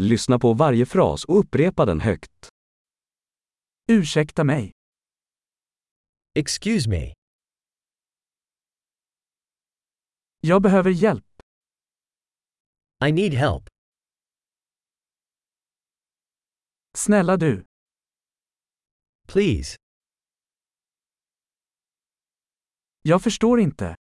[0.00, 2.48] Lyssna på varje fras och upprepa den högt.
[3.88, 4.72] Ursäkta mig.
[6.34, 7.14] Excuse me.
[10.40, 11.42] Jag behöver hjälp.
[13.08, 13.68] I need help.
[16.94, 17.64] Snälla du.
[19.28, 19.76] Please.
[23.02, 23.96] Jag förstår inte.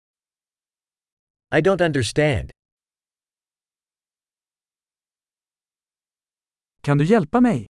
[1.54, 2.50] I don't understand.
[6.84, 7.66] Kan du hjälpa mig?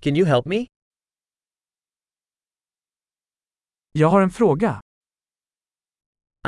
[0.00, 0.66] Can you help me?
[3.92, 4.80] Jag har en fråga.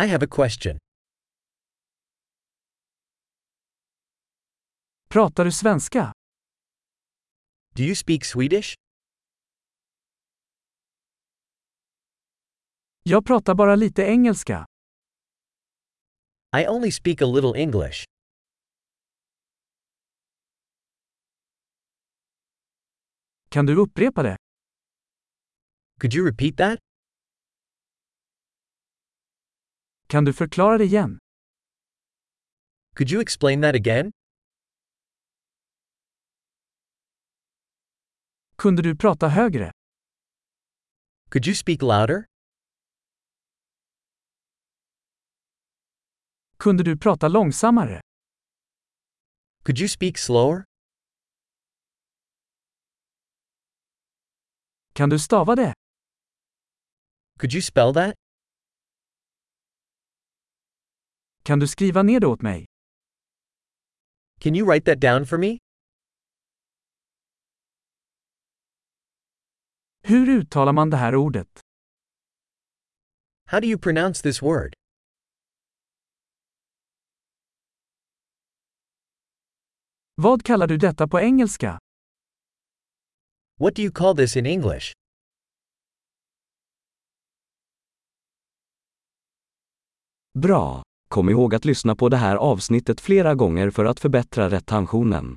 [0.00, 0.78] I have a question.
[5.08, 6.12] Pratar du svenska?
[7.76, 8.74] Do you speak Swedish?
[13.02, 14.66] Jag pratar bara lite engelska.
[16.56, 18.04] I only speak a little English.
[23.54, 24.36] Kan du upprepa det?
[26.00, 26.78] Could you repeat that?
[30.06, 31.18] Kan du förklara det igen?
[32.96, 34.10] Could you explain that again?
[38.56, 39.70] Kunde du prata högre?
[41.30, 42.24] Could you speak louder?
[46.56, 48.00] Kunde du prata långsammare?
[49.64, 50.64] Could you speak slower?
[54.96, 55.72] Kan du stava det?
[57.40, 58.14] Could you spell that?
[61.44, 62.64] Kan du skriva ner det åt mig?
[64.40, 65.58] Can you write that down for me?
[70.02, 71.60] Hur uttalar man det här ordet?
[73.46, 74.72] How do you pronounce this word?
[80.14, 81.78] Vad kallar du detta på engelska?
[83.56, 84.92] What do you call this in English?
[90.38, 90.82] Bra!
[91.08, 95.36] Kom ihåg att lyssna på det här avsnittet flera gånger för att förbättra retentionen.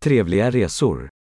[0.00, 1.12] Trevliga resor!